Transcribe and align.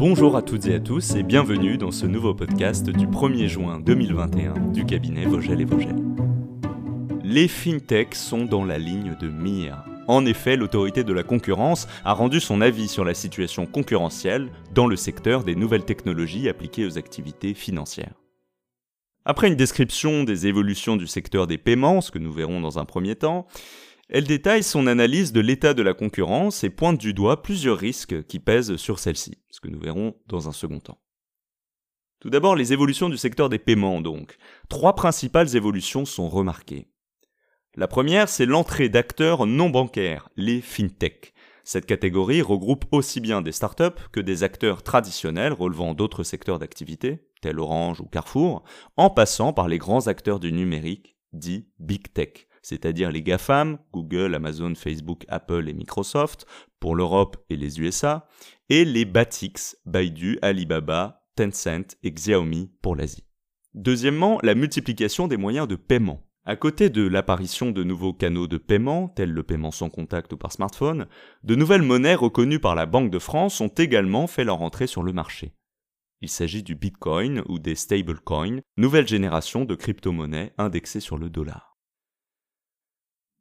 Bonjour 0.00 0.34
à 0.34 0.40
toutes 0.40 0.64
et 0.64 0.76
à 0.76 0.80
tous 0.80 1.14
et 1.14 1.22
bienvenue 1.22 1.76
dans 1.76 1.90
ce 1.90 2.06
nouveau 2.06 2.32
podcast 2.32 2.88
du 2.88 3.06
1er 3.06 3.48
juin 3.48 3.80
2021 3.80 4.54
du 4.72 4.86
cabinet 4.86 5.26
Vogel 5.26 5.60
et 5.60 5.66
Vogel. 5.66 5.94
Les 7.22 7.48
fintechs 7.48 8.14
sont 8.14 8.46
dans 8.46 8.64
la 8.64 8.78
ligne 8.78 9.14
de 9.20 9.28
mire. 9.28 9.84
En 10.08 10.24
effet, 10.24 10.56
l'autorité 10.56 11.04
de 11.04 11.12
la 11.12 11.22
concurrence 11.22 11.86
a 12.02 12.14
rendu 12.14 12.40
son 12.40 12.62
avis 12.62 12.88
sur 12.88 13.04
la 13.04 13.12
situation 13.12 13.66
concurrentielle 13.66 14.48
dans 14.72 14.86
le 14.86 14.96
secteur 14.96 15.44
des 15.44 15.54
nouvelles 15.54 15.84
technologies 15.84 16.48
appliquées 16.48 16.86
aux 16.86 16.96
activités 16.96 17.52
financières. 17.52 18.14
Après 19.26 19.48
une 19.48 19.54
description 19.54 20.24
des 20.24 20.46
évolutions 20.46 20.96
du 20.96 21.06
secteur 21.06 21.46
des 21.46 21.58
paiements, 21.58 22.00
ce 22.00 22.10
que 22.10 22.18
nous 22.18 22.32
verrons 22.32 22.62
dans 22.62 22.78
un 22.78 22.86
premier 22.86 23.16
temps, 23.16 23.46
elle 24.12 24.24
détaille 24.24 24.64
son 24.64 24.88
analyse 24.88 25.32
de 25.32 25.40
l'état 25.40 25.72
de 25.72 25.82
la 25.82 25.94
concurrence 25.94 26.64
et 26.64 26.70
pointe 26.70 26.98
du 26.98 27.14
doigt 27.14 27.42
plusieurs 27.42 27.78
risques 27.78 28.26
qui 28.26 28.40
pèsent 28.40 28.74
sur 28.74 28.98
celle-ci, 28.98 29.38
ce 29.50 29.60
que 29.60 29.68
nous 29.68 29.78
verrons 29.78 30.16
dans 30.26 30.48
un 30.48 30.52
second 30.52 30.80
temps. 30.80 31.00
Tout 32.18 32.28
d'abord, 32.28 32.56
les 32.56 32.72
évolutions 32.72 33.08
du 33.08 33.16
secteur 33.16 33.48
des 33.48 33.60
paiements, 33.60 34.00
donc. 34.00 34.36
Trois 34.68 34.94
principales 34.96 35.56
évolutions 35.56 36.04
sont 36.04 36.28
remarquées. 36.28 36.88
La 37.76 37.86
première, 37.86 38.28
c'est 38.28 38.46
l'entrée 38.46 38.88
d'acteurs 38.88 39.46
non 39.46 39.70
bancaires, 39.70 40.28
les 40.36 40.60
fintech. 40.60 41.32
Cette 41.62 41.86
catégorie 41.86 42.42
regroupe 42.42 42.86
aussi 42.90 43.20
bien 43.20 43.42
des 43.42 43.52
startups 43.52 44.08
que 44.10 44.18
des 44.18 44.42
acteurs 44.42 44.82
traditionnels 44.82 45.52
relevant 45.52 45.94
d'autres 45.94 46.24
secteurs 46.24 46.58
d'activité, 46.58 47.28
tels 47.42 47.60
Orange 47.60 48.00
ou 48.00 48.06
Carrefour, 48.06 48.64
en 48.96 49.08
passant 49.08 49.52
par 49.52 49.68
les 49.68 49.78
grands 49.78 50.08
acteurs 50.08 50.40
du 50.40 50.52
numérique, 50.52 51.16
dits 51.32 51.68
Big 51.78 52.12
Tech, 52.12 52.48
c'est-à-dire 52.62 53.10
les 53.10 53.22
GAFAM, 53.22 53.78
Google, 53.92 54.34
Amazon, 54.34 54.74
Facebook, 54.74 55.24
Apple 55.28 55.68
et 55.68 55.74
Microsoft, 55.74 56.46
pour 56.78 56.94
l'Europe 56.94 57.36
et 57.50 57.56
les 57.56 57.80
USA, 57.80 58.28
et 58.68 58.84
les 58.84 59.04
BATIX, 59.04 59.76
Baidu, 59.86 60.38
Alibaba, 60.42 61.24
Tencent 61.36 61.96
et 62.02 62.12
Xiaomi 62.12 62.70
pour 62.82 62.96
l'Asie. 62.96 63.24
Deuxièmement, 63.74 64.38
la 64.42 64.54
multiplication 64.54 65.28
des 65.28 65.36
moyens 65.36 65.68
de 65.68 65.76
paiement. 65.76 66.26
À 66.44 66.56
côté 66.56 66.88
de 66.88 67.06
l'apparition 67.06 67.70
de 67.70 67.84
nouveaux 67.84 68.14
canaux 68.14 68.46
de 68.46 68.56
paiement, 68.56 69.08
tels 69.08 69.30
le 69.30 69.42
paiement 69.42 69.70
sans 69.70 69.90
contact 69.90 70.32
ou 70.32 70.36
par 70.36 70.52
smartphone, 70.52 71.06
de 71.44 71.54
nouvelles 71.54 71.82
monnaies 71.82 72.14
reconnues 72.14 72.58
par 72.58 72.74
la 72.74 72.86
Banque 72.86 73.10
de 73.10 73.18
France 73.18 73.60
ont 73.60 73.68
également 73.68 74.26
fait 74.26 74.44
leur 74.44 74.62
entrée 74.62 74.86
sur 74.86 75.02
le 75.02 75.12
marché. 75.12 75.52
Il 76.22 76.28
s'agit 76.28 76.62
du 76.62 76.74
Bitcoin 76.74 77.42
ou 77.48 77.58
des 77.58 77.74
stablecoins, 77.74 78.60
nouvelle 78.76 79.06
génération 79.06 79.64
de 79.64 79.74
crypto-monnaies 79.74 80.52
indexées 80.58 81.00
sur 81.00 81.16
le 81.16 81.30
dollar. 81.30 81.69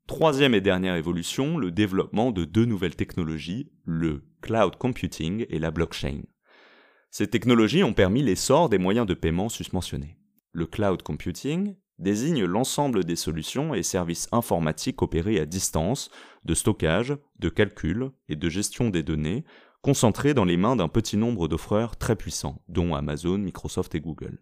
Troisième 0.10 0.56
et 0.56 0.60
dernière 0.60 0.96
évolution, 0.96 1.60
le 1.60 1.70
développement 1.70 2.32
de 2.32 2.44
deux 2.44 2.66
nouvelles 2.66 2.96
technologies, 2.96 3.70
le 3.86 4.24
cloud 4.42 4.76
computing 4.76 5.46
et 5.50 5.60
la 5.60 5.70
blockchain. 5.70 6.24
Ces 7.12 7.28
technologies 7.28 7.84
ont 7.84 7.94
permis 7.94 8.24
l'essor 8.24 8.70
des 8.70 8.80
moyens 8.80 9.06
de 9.06 9.14
paiement 9.14 9.50
susmentionnés. 9.50 10.18
Le 10.52 10.66
cloud 10.66 11.04
computing 11.04 11.76
désigne 12.00 12.44
l'ensemble 12.44 13.04
des 13.04 13.16
solutions 13.16 13.76
et 13.76 13.84
services 13.84 14.28
informatiques 14.32 15.04
opérés 15.04 15.40
à 15.40 15.46
distance, 15.46 16.10
de 16.44 16.56
stockage, 16.56 17.16
de 17.38 17.50
calcul 17.50 18.10
et 18.30 18.36
de 18.36 18.50
gestion 18.50 18.90
des 18.90 19.04
données, 19.04 19.46
concentrés 19.84 20.34
dans 20.34 20.46
les 20.46 20.58
mains 20.58 20.76
d'un 20.76 20.90
petit 20.90 21.18
nombre 21.18 21.48
d'offreurs 21.48 21.98
très 21.98 22.16
puissants, 22.16 22.64
dont 22.68 22.96
Amazon, 22.96 23.38
Microsoft 23.38 23.94
et 23.94 24.02
Google. 24.02 24.42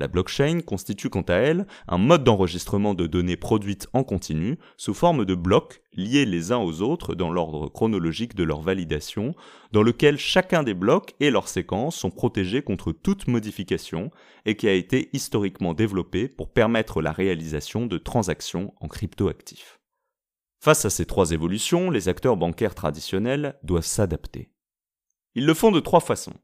La 0.00 0.08
blockchain 0.08 0.60
constitue 0.62 1.10
quant 1.10 1.20
à 1.20 1.34
elle 1.34 1.66
un 1.86 1.98
mode 1.98 2.24
d'enregistrement 2.24 2.94
de 2.94 3.06
données 3.06 3.36
produites 3.36 3.86
en 3.92 4.02
continu 4.02 4.58
sous 4.78 4.94
forme 4.94 5.26
de 5.26 5.34
blocs 5.34 5.82
liés 5.92 6.24
les 6.24 6.52
uns 6.52 6.56
aux 6.56 6.80
autres 6.80 7.14
dans 7.14 7.30
l'ordre 7.30 7.68
chronologique 7.68 8.34
de 8.34 8.42
leur 8.42 8.62
validation, 8.62 9.34
dans 9.72 9.82
lequel 9.82 10.16
chacun 10.16 10.62
des 10.62 10.72
blocs 10.72 11.14
et 11.20 11.30
leurs 11.30 11.48
séquences 11.48 11.96
sont 11.96 12.10
protégés 12.10 12.62
contre 12.62 12.92
toute 12.92 13.28
modification 13.28 14.10
et 14.46 14.56
qui 14.56 14.68
a 14.68 14.72
été 14.72 15.10
historiquement 15.12 15.74
développé 15.74 16.28
pour 16.28 16.50
permettre 16.50 17.02
la 17.02 17.12
réalisation 17.12 17.84
de 17.84 17.98
transactions 17.98 18.72
en 18.80 18.88
cryptoactifs. 18.88 19.80
Face 20.60 20.86
à 20.86 20.90
ces 20.90 21.04
trois 21.04 21.32
évolutions, 21.32 21.90
les 21.90 22.08
acteurs 22.08 22.38
bancaires 22.38 22.74
traditionnels 22.74 23.58
doivent 23.62 23.84
s'adapter. 23.84 24.50
Ils 25.34 25.44
le 25.44 25.52
font 25.52 25.72
de 25.72 25.80
trois 25.80 26.00
façons. 26.00 26.40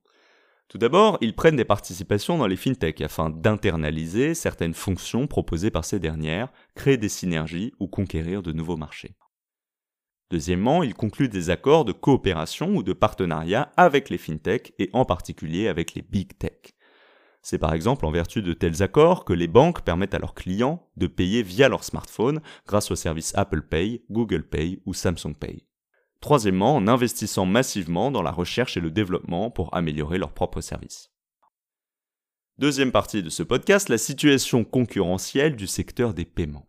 Tout 0.69 0.79
d'abord, 0.79 1.17
ils 1.21 1.37
prennent 1.37 1.57
des 1.57 1.65
participations 1.65 2.39
dans 2.39 2.49
les 2.49 2.57
fintechs 2.57 3.01
afin 3.01 3.31
d'internaliser 3.31 4.35
certaines 4.35 4.75
fonctions 4.75 5.27
proposées 5.29 5.71
par 5.71 5.85
ces 5.85 6.01
dernières, 6.01 6.53
créer 6.75 6.97
des 6.97 7.09
synergies 7.09 7.73
ou 7.79 7.87
conquérir 7.87 8.43
de 8.43 8.53
nouveaux 8.53 8.77
marchés. 8.77 9.15
Deuxièmement, 10.31 10.83
ils 10.83 10.95
concluent 10.95 11.29
des 11.29 11.51
accords 11.51 11.85
de 11.85 11.93
coopération 11.93 12.75
ou 12.75 12.83
de 12.83 12.93
partenariat 12.93 13.71
avec 13.77 14.11
les 14.11 14.19
fintechs 14.19 14.75
et 14.81 14.91
en 14.93 15.05
particulier 15.05 15.69
avec 15.69 15.95
les 15.95 16.03
big 16.03 16.37
tech. 16.37 16.75
C'est 17.43 17.59
par 17.59 17.75
exemple 17.75 18.05
en 18.05 18.11
vertu 18.11 18.43
de 18.43 18.53
tels 18.53 18.83
accords 18.83 19.25
que 19.25 19.33
les 19.33 19.47
banques 19.47 19.83
permettent 19.83 20.15
à 20.15 20.19
leurs 20.19 20.35
clients 20.35 20.91
de 20.97 21.07
payer 21.07 21.45
via 21.45 21.69
leur 21.69 21.85
smartphone 21.85 22.41
grâce 22.67 22.91
aux 22.91 22.97
services 22.97 23.37
Apple 23.37 23.63
Pay, 23.63 24.05
Google 24.11 24.49
Pay 24.49 24.83
ou 24.85 24.95
Samsung 24.95 25.37
Pay. 25.39 25.65
Troisièmement, 26.21 26.75
en 26.77 26.89
investissant 26.89 27.47
massivement 27.47 28.11
dans 28.11 28.23
la 28.23 28.31
recherche 28.31 28.77
et 28.77 28.81
le 28.81 28.91
développement 28.91 29.51
pour 29.51 29.75
améliorer 29.75 30.19
leurs 30.19 30.33
propres 30.33 30.61
services. 30.61 31.11
Deuxième 32.59 32.91
partie 32.91 33.23
de 33.23 33.29
ce 33.29 33.43
podcast, 33.43 33.89
la 33.89 33.99
situation 33.99 34.65
concurrentielle 34.65 35.57
du 35.57 35.67
secteur 35.67 36.15
des 36.15 36.25
paiements. 36.25 36.67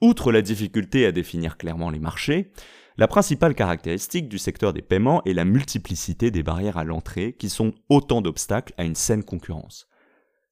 Outre 0.00 0.32
la 0.32 0.42
difficulté 0.42 1.04
à 1.04 1.12
définir 1.12 1.58
clairement 1.58 1.90
les 1.90 1.98
marchés, 1.98 2.50
la 2.98 3.08
principale 3.08 3.54
caractéristique 3.54 4.28
du 4.28 4.38
secteur 4.38 4.72
des 4.72 4.80
paiements 4.80 5.22
est 5.24 5.34
la 5.34 5.44
multiplicité 5.44 6.30
des 6.30 6.42
barrières 6.42 6.78
à 6.78 6.84
l'entrée 6.84 7.34
qui 7.34 7.50
sont 7.50 7.74
autant 7.90 8.22
d'obstacles 8.22 8.72
à 8.78 8.84
une 8.84 8.94
saine 8.94 9.22
concurrence. 9.22 9.86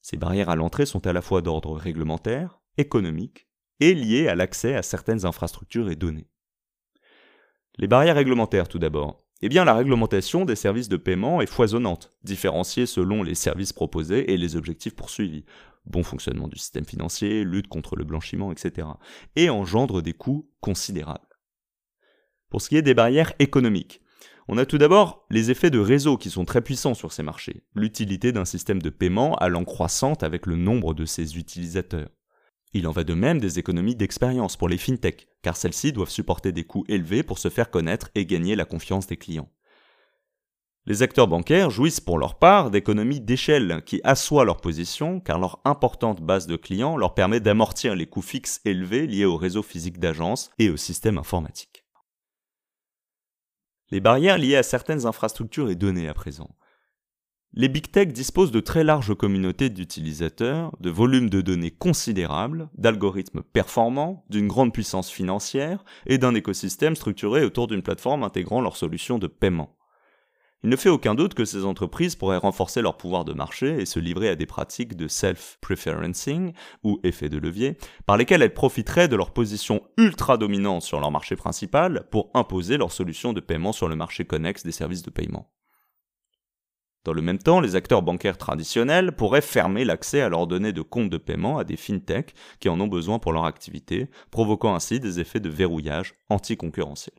Ces 0.03 0.19
barrières 0.19 0.51
à 0.51 0.57
l'entrée 0.57 0.85
sont 0.85 1.07
à 1.07 1.15
la 1.15 1.23
fois 1.23 1.41
d'ordre 1.41 1.75
réglementaire, 1.75 2.61
économique 2.77 3.49
et 3.81 3.95
liées 3.95 4.29
à 4.29 4.35
l'accès 4.35 4.75
à 4.75 4.83
certaines 4.83 5.25
infrastructures 5.25 5.89
et 5.89 5.97
données. 5.97 6.29
Les 7.79 7.89
barrières 7.89 8.15
réglementaires 8.15 8.69
tout 8.69 8.79
d'abord. 8.79 9.25
Eh 9.43 9.49
bien, 9.49 9.65
la 9.65 9.75
réglementation 9.75 10.45
des 10.45 10.55
services 10.55 10.89
de 10.89 10.97
paiement 10.97 11.41
est 11.41 11.47
foisonnante, 11.47 12.11
différenciée 12.23 12.87
selon 12.87 13.23
les 13.23 13.35
services 13.35 13.73
proposés 13.73 14.33
et 14.33 14.37
les 14.37 14.57
objectifs 14.57 14.95
poursuivis. 14.95 15.45
Bon 15.85 16.03
fonctionnement 16.03 16.49
du 16.49 16.57
système 16.57 16.87
financier, 16.87 17.45
lutte 17.45 17.69
contre 17.69 17.97
le 17.97 18.05
blanchiment, 18.05 18.53
etc. 18.53 18.87
Et 19.37 19.51
engendre 19.51 20.03
des 20.03 20.15
coûts 20.15 20.49
considérables. 20.61 21.29
Pour 22.49 22.63
ce 22.63 22.69
qui 22.69 22.77
est 22.77 22.83
des 22.83 22.95
barrières 22.95 23.35
économiques, 23.39 24.01
on 24.47 24.57
a 24.57 24.67
tout 24.67 24.79
d'abord 24.79 25.27
les 25.29 25.51
effets 25.51 25.71
de 25.71 25.79
réseau 25.79 26.17
qui 26.17 26.31
sont 26.31 26.45
très 26.45 26.63
puissants 26.63 26.95
sur 26.95 27.13
ces 27.13 27.23
marchés, 27.23 27.65
l'utilité 27.75 28.31
d'un 28.31 28.45
système 28.45 28.81
de 28.81 28.91
paiement 28.91 29.35
allant 29.37 29.65
croissante 29.65 30.23
avec 30.23 30.47
le 30.47 30.57
nombre 30.57 30.95
de 30.95 31.05
ses 31.05 31.37
utilisateurs. 31.37 32.11
Il 32.75 32.89
en 32.89 32.91
va 32.91 33.05
de 33.05 33.15
même 33.15 33.39
des 33.39 33.61
économies 33.61 33.95
d'expérience 33.95 34.57
pour 34.57 34.69
les 34.69 34.79
fintechs, 34.79 35.29
car 35.43 35.57
celles-ci 35.57 35.93
doivent 35.93 36.11
supporter 36.11 36.51
des 36.51 36.65
coûts 36.65 36.85
élevés 36.89 37.23
pour 37.23 37.39
se 37.39 37.49
faire 37.49 37.71
connaître 37.71 38.11
et 38.17 38.27
gagner 38.27 38.57
la 38.57 38.65
confiance 38.65 39.07
des 39.07 39.17
clients. 39.17 39.49
Les 40.85 41.03
acteurs 41.03 41.29
bancaires 41.29 41.71
jouissent 41.71 42.01
pour 42.01 42.19
leur 42.19 42.39
part 42.39 42.71
d'économies 42.71 43.21
d'échelle 43.21 43.83
qui 43.87 44.01
assoient 44.03 44.45
leur 44.45 44.61
position 44.61 45.21
car 45.21 45.39
leur 45.39 45.61
importante 45.65 46.21
base 46.21 46.47
de 46.47 46.57
clients 46.57 46.97
leur 46.97 47.15
permet 47.15 47.41
d'amortir 47.41 47.95
les 47.95 48.07
coûts 48.07 48.21
fixes 48.21 48.61
élevés 48.65 49.07
liés 49.07 49.25
au 49.25 49.37
réseau 49.37 49.63
physique 49.63 49.99
d'agences 49.99 50.51
et 50.59 50.69
au 50.69 50.77
système 50.77 51.17
informatique. 51.17 51.85
Les 53.91 54.01
barrières 54.01 54.37
liées 54.37 54.57
à 54.57 54.63
certaines 54.63 55.07
infrastructures 55.07 55.71
et 55.71 55.77
données 55.77 56.09
à 56.09 56.15
présent. 56.15 56.51
Les 57.57 57.69
big 57.69 57.89
tech 57.89 58.09
disposent 58.09 58.51
de 58.51 58.59
très 58.59 58.83
larges 58.83 59.15
communautés 59.15 59.71
d'utilisateurs, 59.71 60.73
de 60.81 60.91
volumes 60.91 61.31
de 61.31 61.41
données 61.41 61.71
considérables, 61.71 62.69
d'algorithmes 62.77 63.43
performants, 63.43 64.25
d'une 64.29 64.49
grande 64.49 64.73
puissance 64.73 65.09
financière 65.09 65.85
et 66.07 66.19
d'un 66.19 66.35
écosystème 66.35 66.97
structuré 66.97 67.45
autour 67.45 67.69
d'une 67.69 67.83
plateforme 67.83 68.25
intégrant 68.25 68.61
leurs 68.61 68.77
solutions 68.77 69.21
de 69.21 69.29
paiement. 69.29 69.77
Il 70.65 70.71
ne 70.71 70.75
fait 70.75 70.89
aucun 70.89 71.15
doute 71.15 71.35
que 71.35 71.45
ces 71.45 71.65
entreprises 71.65 72.17
pourraient 72.17 72.39
renforcer 72.39 72.83
leur 72.83 72.97
pouvoir 72.97 73.25
de 73.25 73.35
marché 73.35 73.81
et 73.81 73.87
se 73.87 74.01
livrer 74.01 74.31
à 74.31 74.35
des 74.35 74.47
pratiques 74.47 74.97
de 74.97 75.07
self-preferencing, 75.07 76.55
ou 76.83 76.99
effet 77.05 77.29
de 77.29 77.39
levier, 77.39 77.79
par 78.05 78.17
lesquelles 78.17 78.43
elles 78.43 78.53
profiteraient 78.53 79.07
de 79.07 79.15
leur 79.15 79.33
position 79.33 79.81
ultra 79.97 80.39
dominante 80.39 80.83
sur 80.83 80.99
leur 80.99 81.13
marché 81.13 81.37
principal 81.37 82.09
pour 82.11 82.33
imposer 82.35 82.79
leurs 82.79 82.91
solutions 82.91 83.33
de 83.33 83.39
paiement 83.39 83.73
sur 83.73 83.87
le 83.87 83.95
marché 83.95 84.25
connexe 84.25 84.65
des 84.65 84.73
services 84.73 85.03
de 85.03 85.11
paiement. 85.11 85.53
Dans 87.05 87.13
le 87.13 87.21
même 87.21 87.39
temps, 87.39 87.61
les 87.61 87.77
acteurs 87.77 88.03
bancaires 88.03 88.39
traditionnels 88.39 89.13
pourraient 89.13 89.43
fermer 89.43 89.85
l'accès 89.85 90.23
à 90.23 90.31
leurs 90.31 90.47
données 90.47 90.73
de 90.73 90.81
compte 90.81 91.11
de 91.11 91.19
paiement 91.19 91.59
à 91.59 91.65
des 91.65 91.77
fintechs 91.77 92.35
qui 92.61 92.71
en 92.71 92.81
ont 92.81 92.89
besoin 92.89 93.19
pour 93.19 93.33
leur 93.33 93.45
activité, 93.45 94.09
provoquant 94.31 94.75
ainsi 94.75 95.01
des 95.01 95.21
effets 95.21 95.41
de 95.41 95.51
verrouillage 95.51 96.15
anticoncurrentiel. 96.31 97.15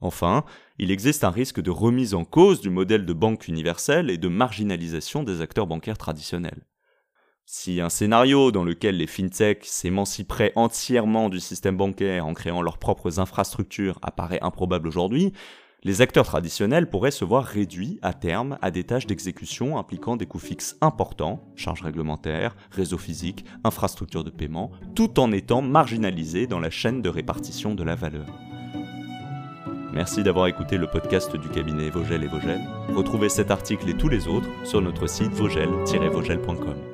Enfin, 0.00 0.44
il 0.78 0.90
existe 0.90 1.24
un 1.24 1.30
risque 1.30 1.60
de 1.60 1.70
remise 1.70 2.14
en 2.14 2.24
cause 2.24 2.60
du 2.60 2.70
modèle 2.70 3.06
de 3.06 3.12
banque 3.12 3.48
universelle 3.48 4.10
et 4.10 4.18
de 4.18 4.28
marginalisation 4.28 5.24
des 5.24 5.40
acteurs 5.40 5.66
bancaires 5.66 5.98
traditionnels. 5.98 6.66
Si 7.46 7.80
un 7.80 7.88
scénario 7.88 8.52
dans 8.52 8.62
lequel 8.62 8.98
les 8.98 9.06
fintechs 9.06 9.64
s'émanciperaient 9.64 10.52
entièrement 10.54 11.30
du 11.30 11.40
système 11.40 11.78
bancaire 11.78 12.26
en 12.26 12.34
créant 12.34 12.60
leurs 12.60 12.76
propres 12.76 13.18
infrastructures 13.18 13.98
apparaît 14.02 14.42
improbable 14.42 14.86
aujourd'hui, 14.86 15.32
Les 15.84 16.02
acteurs 16.02 16.26
traditionnels 16.26 16.90
pourraient 16.90 17.12
se 17.12 17.24
voir 17.24 17.44
réduits 17.44 18.00
à 18.02 18.12
terme 18.12 18.58
à 18.62 18.72
des 18.72 18.82
tâches 18.82 19.06
d'exécution 19.06 19.78
impliquant 19.78 20.16
des 20.16 20.26
coûts 20.26 20.40
fixes 20.40 20.76
importants, 20.80 21.40
charges 21.54 21.82
réglementaires, 21.82 22.56
réseaux 22.72 22.98
physiques, 22.98 23.44
infrastructures 23.62 24.24
de 24.24 24.30
paiement, 24.30 24.72
tout 24.96 25.20
en 25.20 25.30
étant 25.30 25.62
marginalisés 25.62 26.48
dans 26.48 26.58
la 26.58 26.70
chaîne 26.70 27.00
de 27.00 27.08
répartition 27.08 27.76
de 27.76 27.84
la 27.84 27.94
valeur. 27.94 28.26
Merci 29.92 30.24
d'avoir 30.24 30.48
écouté 30.48 30.78
le 30.78 30.88
podcast 30.88 31.36
du 31.36 31.48
cabinet 31.48 31.90
Vogel 31.90 32.24
et 32.24 32.28
Vogel. 32.28 32.60
Retrouvez 32.94 33.28
cet 33.28 33.52
article 33.52 33.88
et 33.88 33.96
tous 33.96 34.08
les 34.08 34.26
autres 34.26 34.48
sur 34.64 34.82
notre 34.82 35.08
site 35.08 35.32
vogel-vogel.com. 35.32 36.87